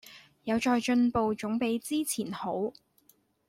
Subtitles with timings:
[0.45, 2.73] 有在進步總比之前好